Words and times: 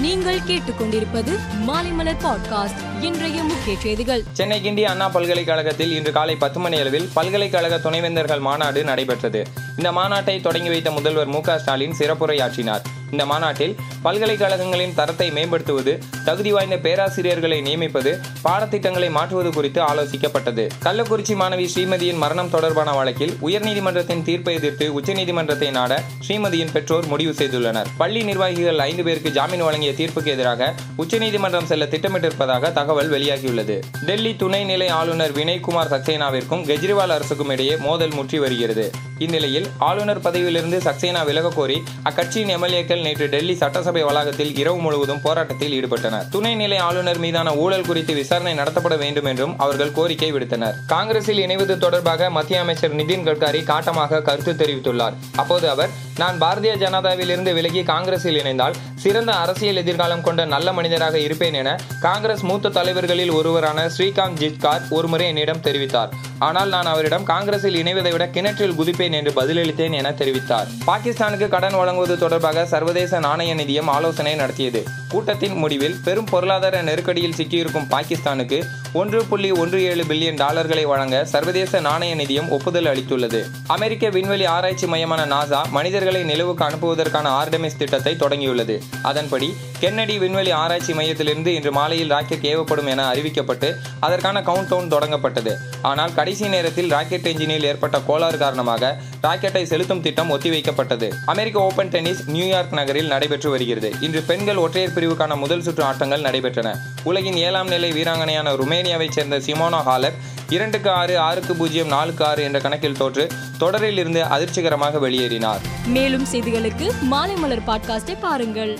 நீங்கள் 0.00 0.38
கேட்டுக்கொண்டிருப்பது 0.38 1.38
மாலைமலர் 1.66 2.16
பாட்காஸ்ட் 2.22 3.02
இன்றைய 3.02 3.42
முக்கிய 3.42 3.76
செய்திகள். 3.78 4.22
சென்னை 4.32 4.60
கிண்டி 4.60 4.82
அண்ணா 4.82 5.08
பல்கலைக்கழகத்தில் 5.08 5.92
இன்று 5.92 6.12
காலை 6.12 6.36
பத்து 6.36 6.60
மணி 6.60 6.78
அளவில் 6.78 7.08
பல்கலைக்கழக 7.14 7.90
துணைவேந்தர்கள் 7.90 8.40
மாநாடு 8.40 8.84
நடைபெற்றது. 8.84 9.46
இந்த 9.80 9.92
மாநாட்டை 9.98 10.40
தொடங்கி 10.46 10.68
வைத்த 10.68 10.90
முதல்வர் 10.90 11.30
மு 11.34 11.40
ஸ்டாலின் 11.60 11.94
சிறப்புரையாற்றினார். 11.98 12.82
இந்த 13.12 13.26
மாநாட்டில் 13.26 13.76
பல்கலைக்கழகங்களின் 14.02 14.94
தரத்தை 14.98 15.30
மேம்படுத்துவது 15.36 15.98
தகுதி 16.26 16.52
வாய்ந்த 16.52 16.76
பேராசிரியர்களை 16.76 17.60
நியமிப்பது 17.66 18.20
பாடத்திட்டங்களை 18.44 19.10
மாற்றுவது 19.10 19.50
குறித்து 19.50 19.82
ஆலோசிக்கப்பட்டது. 19.82 20.68
கள்ளக்குறிச்சி 20.84 21.34
மாணவி 21.42 21.66
ஸ்ரீமதியின் 21.74 22.20
மரணம் 22.24 22.50
தொடர்பான 22.50 22.92
வழக்கில் 22.92 23.32
உயர்நீதிமன்றத்தின் 23.40 24.22
தீர்ப்பை 24.22 24.54
எதிர்த்து 24.54 25.00
உச்சநீதிமன்றத்தை 25.00 25.70
நாட 25.70 26.02
ஸ்ரீமதியின் 26.28 26.72
பெற்றோர் 26.72 27.06
முடிவு 27.06 27.32
செய்துள்ளனர். 27.32 27.90
பள்ளி 27.96 28.22
நிர்வாகிகள் 28.22 28.78
ஐந்து 28.78 29.02
பேருக்கு 29.02 29.32
ஜாமீன் 29.32 29.64
வழங்கிய 29.64 29.92
தீர்ப்புக்கு 29.92 30.26
எதிராக 30.26 30.74
உச்சநீதிமன்றம் 30.96 31.66
செல்ல 31.66 31.84
திட்டமிட்டிருப்பதாக 31.84 32.72
தகவல் 32.72 33.10
வெளியாகியுள்ளது. 33.10 33.78
டெல்லி 34.06 34.32
துணைநிலை 34.32 34.90
ஆளுநர் 34.90 35.32
வினய்குமார் 35.32 35.92
சக்சேனாவிற்கும் 35.96 36.64
கெஜ்ரிவால் 36.70 37.16
அரசுக்கும் 37.18 37.50
இடையே 37.50 37.76
மோதல் 37.76 38.12
முற்றி 38.12 38.38
வருகிறது. 38.38 38.90
இந்நிலையில் 39.18 39.69
ஆளுநர் 39.78 40.20
பதவியிலிருந்து 40.20 40.78
சக்சேனா 40.78 41.24
விலக 41.24 41.48
கோரி 41.48 41.82
அக்கட்சியின் 42.04 42.52
எம்எல்ஏக்கள் 42.56 43.02
நேற்று 43.02 43.28
டெல்லி 43.28 43.56
சட்டசபை 43.56 44.02
வளாகத்தில் 44.02 44.56
இரவு 44.56 44.78
முழுவதும் 44.78 45.20
போராட்டத்தில் 45.20 45.72
ஈடுபட்டனர். 45.72 46.24
துணைநிலை 46.32 46.76
ஆளுநர் 46.76 47.18
மீதான 47.18 47.54
ஊழல் 47.54 47.86
குறித்து 47.86 48.14
விசாரணை 48.14 48.54
நடத்தப்பட 48.54 48.98
வேண்டும் 48.98 49.24
என்றும் 49.24 49.58
அவர்கள் 49.58 49.92
கோரிக்கை 49.92 50.32
விடுத்தனர். 50.32 50.74
காங்கிரஸில் 50.86 51.46
இணைவது 51.46 51.78
தொடர்பாக 51.78 52.30
மத்திய 52.30 52.60
அமைச்சர் 52.60 52.96
நிதின் 52.96 53.26
கட்காரி 53.26 53.62
காட்டமாக 53.64 54.22
கருத்து 54.22 54.52
தெரிவித்துள்ளார். 54.52 55.12
அப்போது 55.36 55.68
அவர் 55.68 55.90
நான் 56.16 56.40
பாரதிய 56.40 56.72
ஜனதாவிலிருந்து 56.76 57.54
விலகி 57.54 57.82
காங்கிரஸில் 57.82 58.44
இணைந்தால் 58.44 58.74
சிறந்த 59.02 59.32
அரசியல் 59.32 59.76
எதிர்காலம் 59.76 60.22
கொண்ட 60.22 60.44
நல்ல 60.44 60.72
மனிதராக 60.72 61.18
இருப்பேன் 61.18 61.54
என 61.54 61.68
காங்கிரஸ் 62.00 62.42
மூத்த 62.42 62.68
தலைவர்களில் 62.68 63.32
ஒருவரான 63.32 63.86
ஸ்ரீகாந்த் 63.86 64.40
ஜித்கார் 64.42 64.82
ஒருமுறை 64.90 65.26
என்னிடம் 65.26 65.62
தெரிவித்தார். 65.66 66.10
ஆனால் 66.38 66.68
நான் 66.68 66.86
அவரிடம் 66.86 67.22
காங்கிரஸில் 67.22 67.78
இணைவதை 67.82 68.12
விட 68.12 68.28
கிணற்றில் 68.28 68.76
குதிப்பேன் 68.80 69.12
என்று 69.12 69.30
பதிலளித்தேன் 69.30 69.94
என 70.00 70.10
தெரிவித்தார். 70.10 70.68
பாகிஸ்தானுக்கு 70.86 71.48
கடன் 71.48 71.76
வழங்குவது 71.80 72.18
தொடர்பாக 72.18 72.66
சர்வதேச 72.66 73.18
நாணய 73.18 73.54
நிதியம் 73.54 73.90
ஆலோசனை 73.96 74.34
நடத்தியது. 74.34 74.82
கூட்டத்தின் 75.08 75.52
முடிவில் 75.52 75.96
பெரும் 76.04 76.28
பொருளாதார 76.30 76.82
நெருக்கடியில் 76.82 77.36
சிக்கியிருக்கும் 77.36 77.88
பாகிஸ்தானுக்கு 77.90 78.60
ஒன்று 78.92 79.24
புள்ளி 79.24 79.50
ஒன்று 79.50 79.82
ஏழு 79.82 80.04
பில்லியன் 80.04 80.36
டாலர்களை 80.36 80.84
வழங்க 80.84 81.24
சர்வதேச 81.24 81.80
நாணய 81.80 82.14
நிதியம் 82.14 82.48
ஒப்புதல் 82.48 82.84
அளித்துள்ளது. 82.84 83.42
அமெரிக்க 83.66 84.08
விண்வெளி 84.08 84.44
ஆராய்ச்சி 84.44 84.86
மையமான 84.86 85.24
நாசா 85.26 85.62
மனிதர்களை 85.70 86.22
நிலவுக்கு 86.22 86.64
அனுப்புவதற்கான 86.64 87.28
ஆர்டமிஸ் 87.40 87.80
திட்டத்தை 87.82 88.14
தொடங்கியுள்ளது. 88.14 88.76
அதன்படி 89.02 89.48
கென்னடி 89.80 90.18
விண்வெளி 90.18 90.50
ஆராய்ச்சி 90.50 90.92
மையத்திலிருந்து 90.92 91.46
இன்று 91.46 91.72
மாலையில் 91.72 92.10
ராக்கெட் 92.10 92.46
ஏவப்படும் 92.52 92.86
என 92.86 93.04
அறிவிக்கப்பட்டு 93.12 93.68
அதற்கான 94.00 94.40
கவுண்ட் 94.40 94.68
டவுன் 94.68 94.92
தொடங்கப்பட்டது. 94.92 95.52
ஆனால் 95.82 96.14
கடைசி 96.14 96.48
நேரத்தில் 96.48 96.90
ராக்கெட் 96.90 97.28
என்ஜினில் 97.28 97.64
ஏற்பட்ட 97.64 98.00
கோளாறு 98.00 98.38
காரணமாக 98.38 98.92
ராக்கெட்டை 99.22 99.62
செலுத்தும் 99.62 100.00
திட்டம் 100.00 100.30
ஒத்திவைக்கப்பட்டது. 100.30 101.12
அமெரிக்க 101.26 101.60
ஓபன் 101.60 101.88
டென்னிஸ் 101.88 102.30
நியூயார்க் 102.30 102.72
நகரில் 102.72 103.06
நடைபெற்று 103.06 103.50
வருகிறது. 103.50 103.92
இன்று 104.00 104.22
பெண்கள் 104.22 104.56
ஒற்றையர் 104.56 104.92
பிரிவுக்கான 104.92 105.36
முதல் 105.36 105.62
சுற்று 105.62 105.84
ஆட்டங்கள் 105.84 106.20
நடைபெற்றன. 106.20 106.76
உலகின் 107.02 107.36
ஏழாம் 107.36 107.68
நிலை 107.68 107.92
வீராங்கனையான 107.92 108.52
ருமேனியாவைச் 108.52 109.10
சேர்ந்த 109.10 109.38
சிமோனா 109.38 109.82
ஹாலப் 109.82 110.14
இரண்டுக்கு 110.48 110.90
ஆறு 110.90 111.18
ஆறுக்கு 111.18 111.54
பூஜ்ஜியம் 111.54 111.86
நாலுக்கு 111.86 112.24
ஆறு 112.24 112.42
என்ற 112.42 112.58
கணக்கில் 112.58 112.96
தோற்று 112.96 113.28
தொடரில் 113.58 113.98
இருந்து 113.98 114.24
அதிர்ச்சிகரமாக 114.24 115.08
வெளியேறினார். 115.08 115.60
மேலும் 115.86 116.26
செய்திகளுக்கு 116.32 116.92
மாலைமலர் 117.10 117.62
பாட்காஸ்டை 117.66 118.16
பாருங்கள். 118.20 118.78